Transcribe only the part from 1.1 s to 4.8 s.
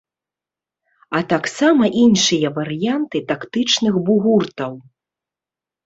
А таксама іншыя варыянты тактычных бугуртаў.